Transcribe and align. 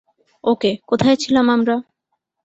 ওকে, 0.43 0.71
কোথায় 0.89 1.17
ছিলাম 1.17 1.45
আমরা? 1.49 1.75